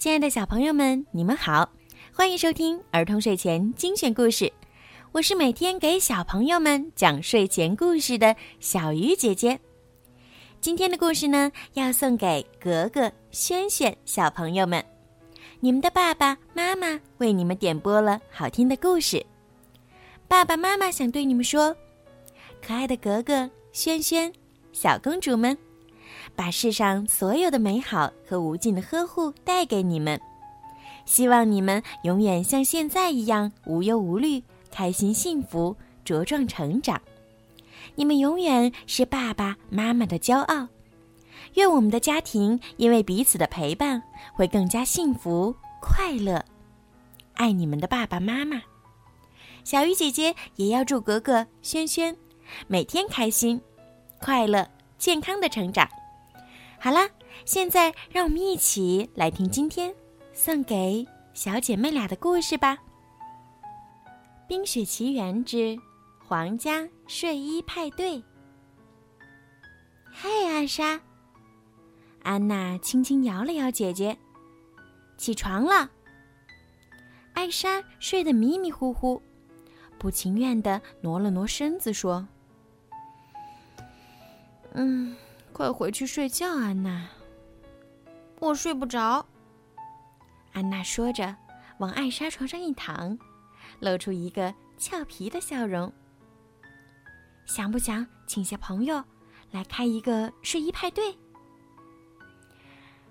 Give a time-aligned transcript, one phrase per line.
[0.00, 1.68] 亲爱的小朋友们，你们好，
[2.10, 4.50] 欢迎收听儿童睡前精选故事。
[5.12, 9.60] 我是每天给小朋友们讲睡前故事的小鱼姐姐。
[10.58, 14.82] 今天的故事呢，要送给格格、轩轩小朋友们。
[15.60, 19.22] 你们的爸爸妈妈为你们点播了好听的故事。
[20.26, 21.76] 爸爸妈妈想对你们说：
[22.66, 24.32] 可爱的格格、轩轩，
[24.72, 25.54] 小公主们。
[26.34, 30.20] 把世上所有的美好和无尽的呵护带给你们，
[31.04, 37.00] 希望你们永远像现在一样无忧无虑、开心幸福、茁壮成长。
[37.94, 40.68] 你们永远是爸爸妈妈的骄傲。
[41.54, 44.00] 愿我们的家庭因为彼此的陪伴
[44.34, 46.44] 会更加幸福快乐。
[47.34, 48.62] 爱你们的爸爸妈妈。
[49.64, 52.16] 小鱼姐姐也要祝格格、轩轩
[52.66, 53.60] 每天开心、
[54.20, 55.88] 快乐、健康的成长。
[56.82, 57.00] 好了，
[57.44, 59.94] 现在让我们一起来听今天
[60.32, 62.74] 送给小姐妹俩的故事吧，
[64.48, 65.78] 《冰雪奇缘之
[66.26, 68.16] 皇家睡衣派对》。
[70.10, 70.98] 嘿，艾莎，
[72.22, 74.16] 安娜轻轻摇了摇姐姐，
[75.18, 75.90] 起床了。
[77.34, 79.20] 艾莎睡得迷迷糊糊，
[79.98, 82.26] 不情愿的挪了挪身子，说
[84.72, 85.14] ：“嗯。”
[85.52, 87.08] 快回去睡觉，安娜。
[88.38, 89.26] 我睡不着。
[90.52, 91.36] 安娜说着，
[91.78, 93.18] 往艾莎床上一躺，
[93.78, 95.92] 露出一个俏皮的笑容。
[97.44, 99.04] 想不想请些朋友
[99.50, 101.14] 来开一个睡衣派对？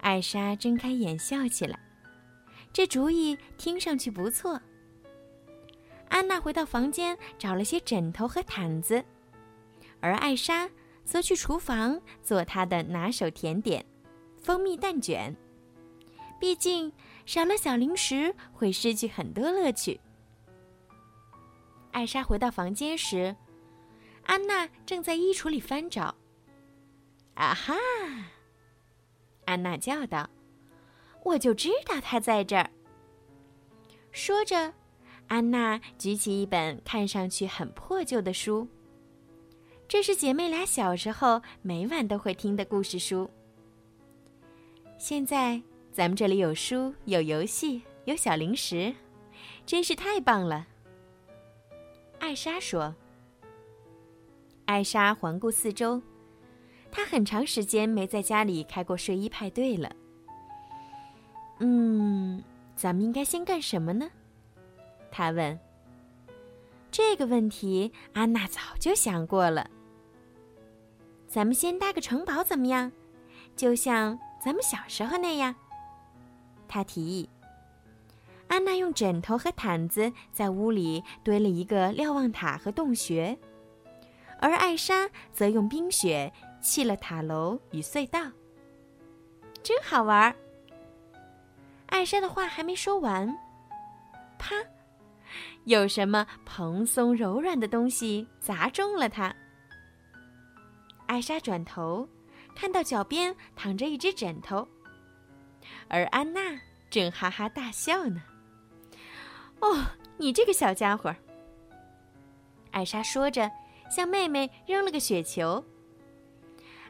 [0.00, 1.78] 艾莎睁开眼笑起来，
[2.72, 4.60] 这主意听上去不错。
[6.10, 9.02] 安娜回到房间，找了些枕头和毯子，
[10.00, 10.68] 而艾莎。
[11.04, 13.84] 则去厨房做他的拿手甜点——
[14.42, 15.34] 蜂蜜蛋卷。
[16.40, 16.92] 毕竟
[17.24, 20.00] 少了小零食会失去很多乐趣。
[21.92, 23.34] 艾莎回到房间时，
[24.24, 26.14] 安娜正在衣橱里翻找。
[27.34, 27.74] 啊哈！
[29.44, 30.28] 安娜叫道
[31.24, 32.70] ：“我就知道他在这儿。”
[34.12, 34.72] 说着，
[35.28, 38.68] 安娜举起一本看上去很破旧的书。
[39.86, 43.30] 这是姐妹俩小时候每晚都会听的故事书。
[44.98, 45.60] 现在
[45.92, 48.94] 咱们这里有书、有游戏、有小零食，
[49.66, 50.66] 真是太棒了。
[52.18, 52.94] 艾莎说。
[54.66, 56.00] 艾莎环顾四周，
[56.90, 59.94] 她很长时间没在家里开过睡衣派对了。
[61.58, 62.42] 嗯，
[62.74, 64.10] 咱们应该先干什么呢？
[65.10, 65.58] 她问。
[66.90, 69.63] 这个问题，安娜早就想过了。
[71.34, 72.92] 咱们先搭个城堡怎么样？
[73.56, 75.52] 就像咱们小时候那样。
[76.68, 77.28] 他提议。
[78.46, 83.36] 安娜用枕头和毯子在屋里堆了一个瞭望塔和洞穴，
[84.38, 88.30] 而艾莎则用冰雪砌了塔楼与隧道。
[89.60, 90.36] 真好玩儿。
[91.86, 93.36] 艾莎的话还没说完，
[94.38, 94.54] 啪，
[95.64, 99.34] 有什么蓬松柔软的东西砸中了她。
[101.06, 102.08] 艾莎转头，
[102.54, 104.66] 看到脚边躺着一只枕头，
[105.88, 106.40] 而安娜
[106.90, 108.22] 正哈哈大笑呢。
[109.60, 109.84] 哦，
[110.16, 111.14] 你这个小家伙！
[112.70, 113.50] 艾莎说着，
[113.90, 115.64] 向妹妹扔了个雪球。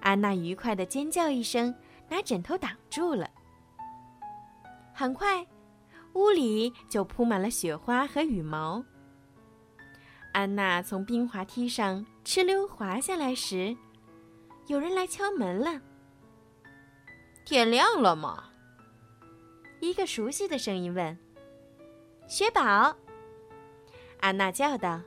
[0.00, 1.74] 安娜愉快的尖叫一声，
[2.08, 3.28] 拿枕头挡住了。
[4.94, 5.46] 很快，
[6.14, 8.84] 屋里就铺满了雪花和羽毛。
[10.32, 13.76] 安娜从冰滑梯上哧溜滑下来时。
[14.66, 15.80] 有人来敲门了。
[17.44, 18.44] 天亮了吗？
[19.80, 21.18] 一个熟悉的声音问。
[22.28, 22.96] 雪宝，
[24.20, 25.00] 安娜叫道，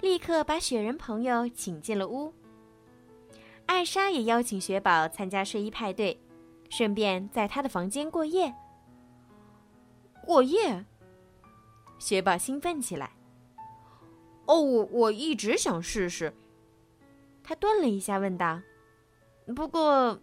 [0.00, 2.32] 立刻把雪人朋友请进了屋。
[3.66, 6.20] 艾莎也邀请雪宝参加睡衣派对，
[6.68, 8.54] 顺便在他的房间过夜。
[10.22, 10.84] 过夜？
[11.98, 13.12] 雪宝兴奋起来。
[14.44, 16.34] 哦，我我一直想试试。
[17.42, 18.60] 他顿了一下，问道。
[19.52, 20.18] 不过，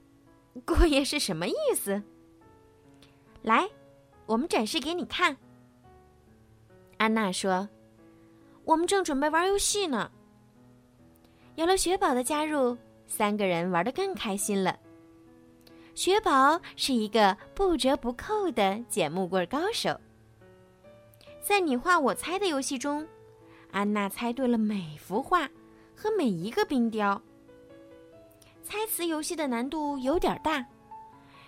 [0.66, 2.02] 过夜是什么意思？
[3.44, 3.70] 来，
[4.26, 5.38] 我们展示给你看。
[6.98, 7.70] 安娜说
[8.66, 10.12] ：“我们正准备玩游戏呢。”
[11.56, 12.78] 有了雪宝的加入，
[13.08, 14.80] 三个人玩的更开心了。
[15.94, 20.00] 雪宝是一个不折不扣的捡木棍高手。
[21.42, 23.08] 在你画我猜的游戏中，
[23.72, 25.50] 安娜猜对了每幅画
[25.96, 27.22] 和每一个冰雕。
[28.64, 30.66] 猜词游戏的难度有点大，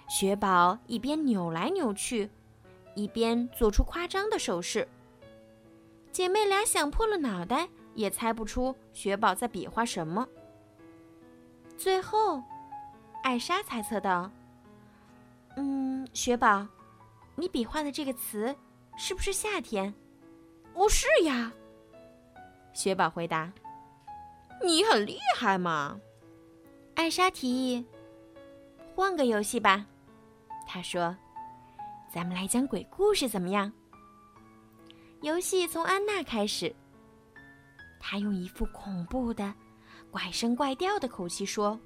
[0.10, 2.30] 雪宝一边扭来扭去，
[2.96, 4.88] 一边做出夸张的手势。
[6.12, 10.28] 姐妹俩想破了脑袋也猜不出雪宝在比划什么。
[11.78, 12.44] 最后，
[13.24, 14.30] 艾莎猜测道
[15.58, 16.68] ：“嗯，雪宝，
[17.36, 18.56] 你比划的这个词
[18.98, 19.94] 是不是夏天
[20.76, 21.52] ？”“哦，是呀。”
[22.74, 23.52] 雪宝回答。
[24.64, 26.00] “你很厉害嘛。”
[26.96, 27.86] 艾莎提议
[28.96, 29.86] ：“换个游戏吧。”
[30.68, 31.16] 她说
[32.14, 33.72] ：“咱们来讲鬼故事怎么样？”
[35.22, 36.74] 游戏从安娜开始。
[38.00, 39.54] 她用一副恐怖的、
[40.12, 41.80] 怪声怪调的口气说：“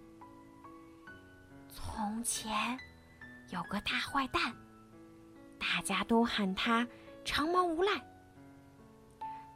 [1.69, 2.77] 从前
[3.51, 4.54] 有个大坏蛋，
[5.57, 6.86] 大家都喊他
[7.24, 7.92] 长毛无赖。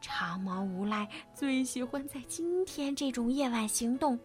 [0.00, 4.18] 长毛无赖最喜欢在今天这种夜晚行动。”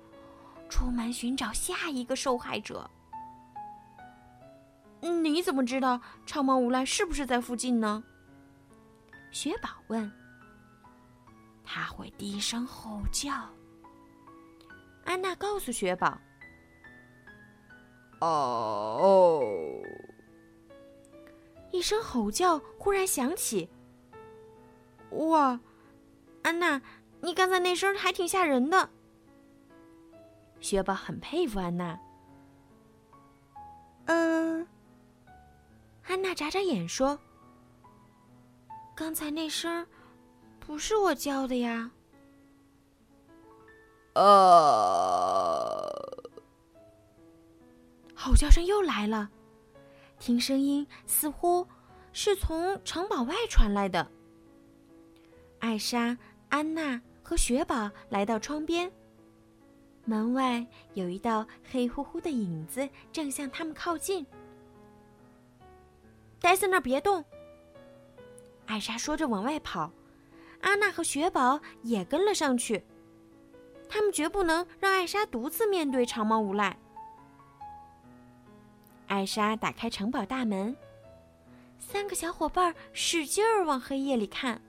[0.70, 2.90] 出门寻找下一个受害者。
[5.02, 8.04] 你怎么知道长毛无赖是不是在附近呢？
[9.32, 10.12] 雪宝问。
[11.64, 13.32] 他会低声吼叫。
[15.06, 16.18] 安娜告诉雪宝。
[18.22, 19.82] 哦。
[21.72, 23.70] 一声吼叫忽然响起。
[25.12, 25.60] 哇，
[26.42, 26.82] 安娜，
[27.22, 28.90] 你刚才那声还挺吓人的。
[30.60, 32.00] 雪宝很佩服安娜。
[34.06, 34.68] 嗯，
[36.06, 37.20] 安娜眨眨眼说
[38.96, 39.86] ：“刚才那声
[40.60, 41.92] 不是我叫的呀。”
[44.16, 44.24] 呃，
[48.16, 49.30] 吼叫声又来了，
[50.18, 51.68] 听声音似乎
[52.14, 54.10] 是从城堡外传来的。
[55.60, 56.18] 艾莎、
[56.50, 58.92] 安娜和雪宝来到窗边。
[60.08, 64.26] 门外有一道黑乎乎的影子，正向他们靠近。
[66.40, 67.26] 待在那儿别动。
[68.68, 69.92] 艾莎说着往外跑，
[70.62, 72.82] 阿娜和雪宝也跟了上去。
[73.90, 76.78] 他们绝不能让艾莎独自面对长毛无赖。
[79.08, 80.74] 艾莎打开城堡大门，
[81.80, 84.62] 三个小伙伴使劲儿往黑夜里看。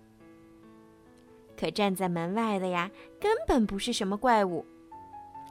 [1.56, 4.67] 可站在门外的呀，根本不是什么怪物。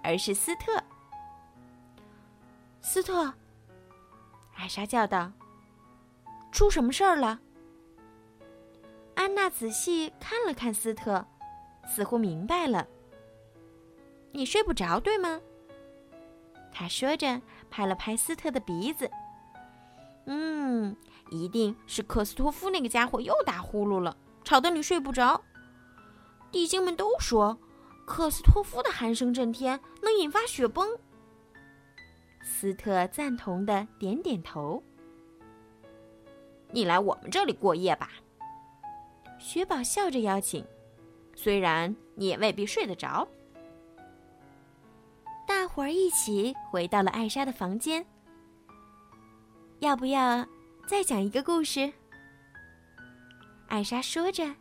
[0.03, 0.81] 而是斯特，
[2.81, 3.33] 斯特，
[4.55, 5.31] 艾莎叫道
[6.51, 7.39] ：“出什么事儿了？”
[9.15, 11.25] 安娜仔细看了看斯特，
[11.87, 12.87] 似乎明白了。
[14.31, 15.41] “你睡不着，对吗？”
[16.71, 19.09] 他说着，拍了拍斯特的鼻子。
[20.27, 20.95] “嗯，
[21.31, 25.43] 一定是克斯托夫那个家伙又打呼噜了，吵得你睡不着。”
[26.51, 27.57] 地精们都说。
[28.07, 30.87] 克斯托夫的鼾声震天，能引发雪崩。
[32.41, 34.81] 斯特赞同的点点头。
[36.71, 38.09] 你来我们这里过夜吧，
[39.37, 40.65] 雪宝笑着邀请。
[41.35, 43.27] 虽然你也未必睡得着。
[45.45, 48.03] 大伙儿一起回到了艾莎的房间。
[49.79, 50.47] 要不要
[50.87, 51.91] 再讲一个故事？
[53.67, 54.55] 艾莎说着。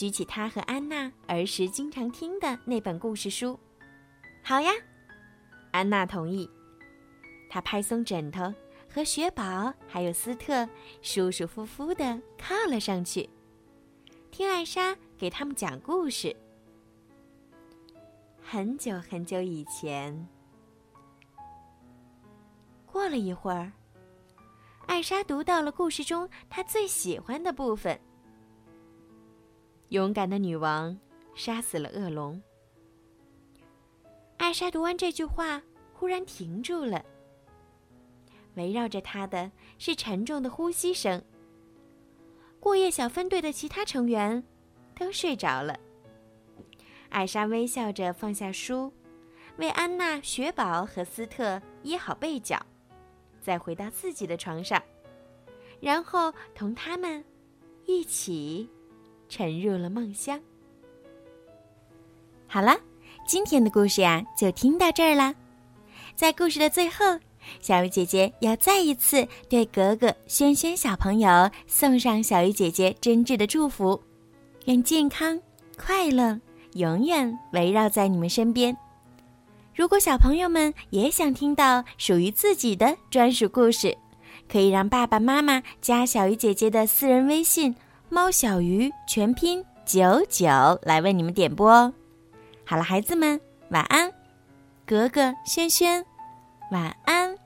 [0.00, 3.60] 举起他和安娜儿时经常听的那本故事书，
[4.42, 4.72] 好呀，
[5.72, 6.48] 安娜同意。
[7.50, 8.50] 她拍松枕头，
[8.88, 10.66] 和雪宝还有斯特
[11.02, 13.28] 舒舒服服的靠了上去，
[14.30, 16.34] 听艾莎给他们讲故事。
[18.40, 20.26] 很久很久以前，
[22.86, 23.70] 过了一会儿，
[24.86, 28.00] 艾莎读到了故事中她最喜欢的部分。
[29.90, 30.96] 勇敢的女王
[31.34, 32.40] 杀死了恶龙。
[34.36, 35.60] 艾莎读完这句话，
[35.92, 37.04] 忽然停住了。
[38.54, 41.20] 围绕着她的是沉重的呼吸声。
[42.60, 44.44] 过夜小分队的其他成员
[44.94, 45.76] 都睡着了。
[47.08, 48.92] 艾莎微笑着放下书，
[49.56, 52.64] 为安娜、雪宝和斯特掖好被角，
[53.40, 54.80] 再回到自己的床上，
[55.80, 57.24] 然后同他们
[57.86, 58.70] 一起。
[59.30, 60.38] 沉入了梦乡。
[62.46, 62.76] 好了，
[63.26, 65.34] 今天的故事呀，就听到这儿啦。
[66.16, 67.04] 在故事的最后，
[67.60, 73.98] 小鱼姐姐要再一次对格格、轩轩小朋友送上小鱼姐姐真挚的祝福，
[74.66, 75.40] 愿健康
[75.78, 76.38] 快乐
[76.74, 78.76] 永远围绕在你们身边。
[79.74, 83.96] 如果小朋友们也想听到属于自己的专属故事，
[84.50, 87.74] 可以让爸爸妈妈加小鱼姐姐的私人微信。
[88.12, 90.48] 猫小鱼全拼九九
[90.82, 91.94] 来为你们点播哦。
[92.66, 93.40] 好了，孩子们
[93.70, 94.12] 晚安，
[94.84, 96.04] 格格、轩轩
[96.72, 97.36] 晚安。